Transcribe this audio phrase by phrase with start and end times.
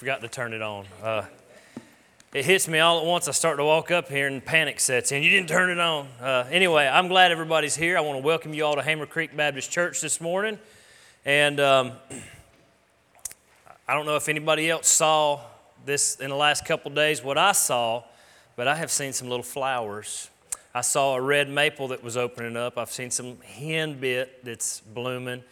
[0.00, 0.86] forgot to turn it on.
[1.02, 1.22] Uh,
[2.32, 3.28] it hits me all at once.
[3.28, 5.22] I start to walk up here and panic sets in.
[5.22, 6.08] You didn't turn it on.
[6.18, 7.98] Uh, anyway, I'm glad everybody's here.
[7.98, 10.58] I want to welcome you all to Hammer Creek Baptist Church this morning.
[11.26, 11.92] And um,
[13.86, 15.42] I don't know if anybody else saw
[15.84, 18.02] this in the last couple days, what I saw,
[18.56, 20.30] but I have seen some little flowers.
[20.74, 22.78] I saw a red maple that was opening up.
[22.78, 25.44] I've seen some hen bit that's blooming.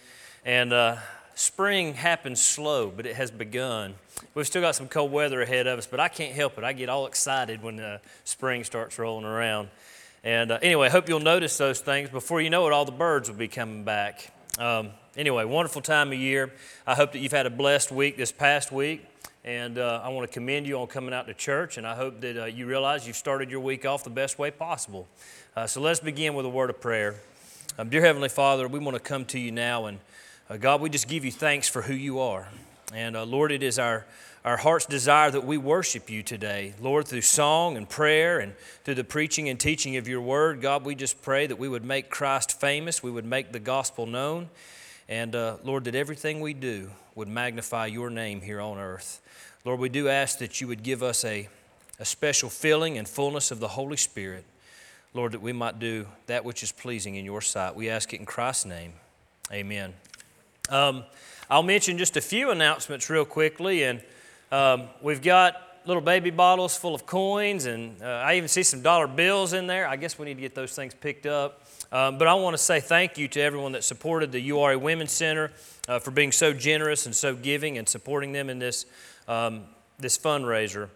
[0.42, 0.96] And uh,
[1.38, 3.94] spring happens slow, but it has begun.
[4.34, 6.64] We've still got some cold weather ahead of us, but I can't help it.
[6.64, 9.68] I get all excited when uh, spring starts rolling around.
[10.24, 12.10] And uh, anyway, I hope you'll notice those things.
[12.10, 14.32] Before you know it, all the birds will be coming back.
[14.58, 16.52] Um, anyway, wonderful time of year.
[16.84, 19.06] I hope that you've had a blessed week this past week.
[19.44, 22.20] And uh, I want to commend you on coming out to church, and I hope
[22.20, 25.06] that uh, you realize you've started your week off the best way possible.
[25.54, 27.14] Uh, so let's begin with a word of prayer.
[27.78, 30.00] Um, dear Heavenly Father, we want to come to you now, and
[30.50, 32.48] uh, God, we just give you thanks for who you are.
[32.94, 34.06] And uh, Lord, it is our,
[34.46, 36.72] our heart's desire that we worship you today.
[36.80, 40.86] Lord, through song and prayer and through the preaching and teaching of your word, God,
[40.86, 44.48] we just pray that we would make Christ famous, we would make the gospel known.
[45.06, 49.20] And uh, Lord, that everything we do would magnify your name here on earth.
[49.66, 51.48] Lord, we do ask that you would give us a,
[52.00, 54.44] a special filling and fullness of the Holy Spirit.
[55.12, 57.74] Lord, that we might do that which is pleasing in your sight.
[57.74, 58.94] We ask it in Christ's name.
[59.52, 59.92] Amen.
[60.68, 61.04] Um,
[61.50, 63.84] I'll mention just a few announcements real quickly.
[63.84, 64.02] And
[64.52, 65.56] um, we've got
[65.86, 69.66] little baby bottles full of coins, and uh, I even see some dollar bills in
[69.66, 69.88] there.
[69.88, 71.62] I guess we need to get those things picked up.
[71.90, 75.12] Um, but I want to say thank you to everyone that supported the URA Women's
[75.12, 75.50] Center
[75.88, 78.84] uh, for being so generous and so giving and supporting them in this
[79.26, 79.62] um,
[79.98, 80.90] this fundraiser.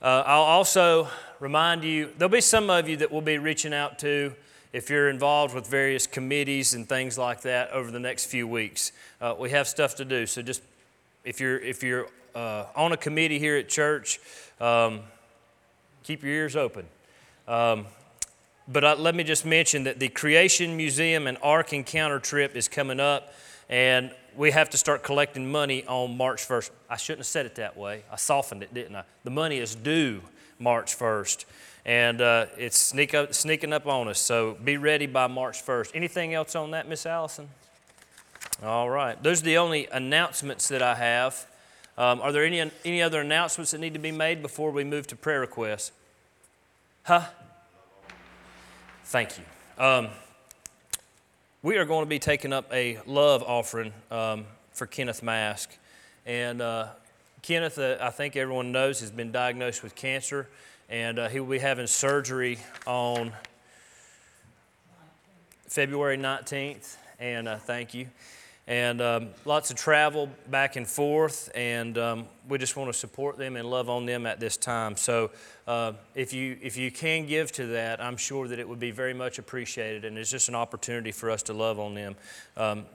[0.00, 4.00] Uh, I'll also remind you there'll be some of you that we'll be reaching out
[4.00, 4.34] to
[4.72, 8.92] if you're involved with various committees and things like that over the next few weeks.
[9.20, 10.62] Uh, we have stuff to do, so just
[11.24, 14.18] if you're if you're uh, on a committee here at church,
[14.60, 15.00] um,
[16.02, 16.86] keep your ears open.
[17.46, 17.86] Um,
[18.68, 22.68] but uh, let me just mention that the Creation Museum and Ark Encounter trip is
[22.68, 23.34] coming up,
[23.68, 26.70] and we have to start collecting money on March 1st.
[26.88, 28.04] I shouldn't have said it that way.
[28.10, 29.04] I softened it, didn't I?
[29.24, 30.22] The money is due
[30.58, 31.44] March 1st,
[31.84, 34.18] and uh, it's sneak up, sneaking up on us.
[34.18, 35.90] So be ready by March 1st.
[35.94, 37.48] Anything else on that, Miss Allison?
[38.62, 39.20] All right.
[39.22, 41.46] Those are the only announcements that I have.
[41.98, 45.06] Um, are there any, any other announcements that need to be made before we move
[45.08, 45.92] to prayer requests?
[47.04, 47.22] Huh?
[49.04, 49.44] Thank you.
[49.82, 50.08] Um,
[51.62, 55.70] we are going to be taking up a love offering um, for Kenneth Mask.
[56.24, 56.88] And uh,
[57.42, 60.48] Kenneth, uh, I think everyone knows, has been diagnosed with cancer,
[60.88, 63.32] and uh, he will be having surgery on
[65.66, 66.96] February 19th.
[67.18, 68.08] And uh, thank you.
[68.66, 73.36] And um, lots of travel back and forth, and um, we just want to support
[73.36, 74.96] them and love on them at this time.
[74.96, 75.30] So,
[75.66, 78.92] uh, if you if you can give to that, I'm sure that it would be
[78.92, 82.14] very much appreciated, and it's just an opportunity for us to love on them.
[82.56, 82.86] Um,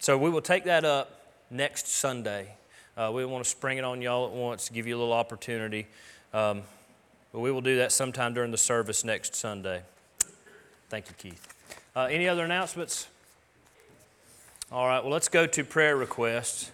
[0.00, 1.18] so, we will take that up
[1.50, 2.54] next Sunday.
[2.96, 5.86] Uh, we want to spring it on y'all at once, give you a little opportunity,
[6.34, 6.62] um,
[7.36, 9.82] but we will do that sometime during the service next Sunday.
[10.88, 11.46] Thank you, Keith.
[11.94, 13.08] Uh, any other announcements?
[14.72, 16.70] All right, well, let's go to prayer requests.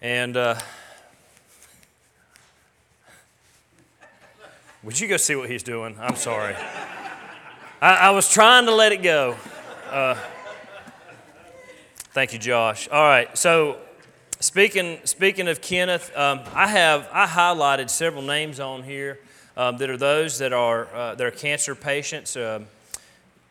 [0.00, 0.56] And uh,
[4.84, 5.96] would you go see what he's doing?
[5.98, 6.54] I'm sorry.
[7.80, 9.34] I, I was trying to let it go.
[9.90, 10.16] Uh,
[12.12, 12.86] thank you, Josh.
[12.86, 13.78] All right, so
[14.42, 19.20] speaking speaking of Kenneth, um, I have I highlighted several names on here
[19.56, 22.36] um, that are those that are uh, that are cancer patients.
[22.36, 22.66] Um,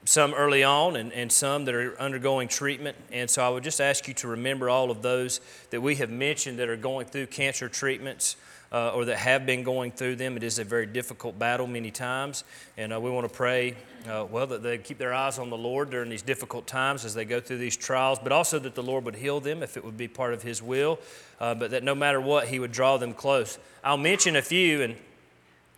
[0.03, 2.98] some early on and, and some that are undergoing treatment.
[3.12, 6.10] And so I would just ask you to remember all of those that we have
[6.10, 8.36] mentioned that are going through cancer treatments
[8.71, 10.37] uh, or that have been going through them.
[10.37, 12.43] It is a very difficult battle many times.
[12.77, 13.75] And uh, we want to pray,
[14.07, 17.13] uh, well, that they keep their eyes on the Lord during these difficult times as
[17.13, 19.83] they go through these trials, but also that the Lord would heal them if it
[19.83, 20.99] would be part of His will,
[21.39, 23.59] uh, but that no matter what, He would draw them close.
[23.83, 24.95] I'll mention a few, and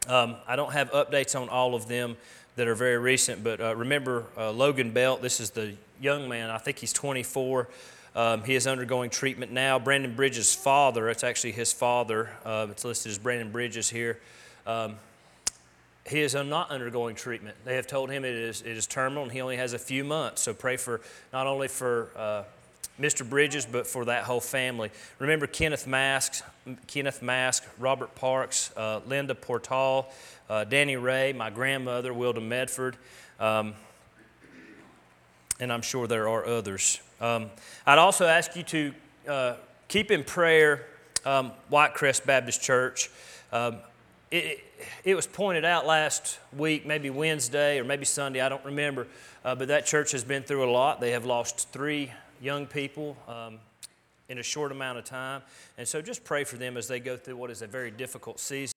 [0.07, 2.15] um, I don't have updates on all of them
[2.55, 3.43] that are very recent.
[3.43, 7.67] But uh, remember uh, Logan Belt, this is the young man, I think he's 24.
[8.15, 9.79] Um, he is undergoing treatment now.
[9.79, 14.20] Brandon Bridges' father, it's actually his father, uh, it's listed as Brandon Bridges here.
[14.67, 14.98] Um,
[16.05, 17.55] he is not undergoing treatment.
[17.65, 20.03] They have told him it is, it is terminal and he only has a few
[20.03, 20.41] months.
[20.41, 21.01] So pray for
[21.32, 22.43] not only for uh,
[23.00, 23.27] Mr.
[23.27, 24.91] Bridges, but for that whole family.
[25.20, 26.43] Remember Kenneth Mask,
[26.88, 30.08] Kenneth Mask, Robert Parks, uh, Linda Portal,
[30.50, 32.98] uh, Danny Ray, my grandmother, Wilda Medford,
[33.39, 33.74] um,
[35.60, 37.00] and I'm sure there are others.
[37.22, 37.50] Um,
[37.86, 38.93] I'd also ask you to
[39.27, 39.55] uh,
[39.88, 40.86] keep in prayer
[41.25, 43.10] um, White Crest Baptist Church.
[43.51, 43.77] Um,
[44.31, 44.63] it,
[45.03, 49.07] it, was pointed out last week, maybe Wednesday or maybe Sunday, I don't remember,
[49.45, 50.99] uh, but that church has been through a lot.
[50.99, 53.60] They have lost three young people um,
[54.30, 55.43] in a short amount of time.
[55.78, 58.39] And so just pray for them as they go through what is a very difficult
[58.39, 58.73] season.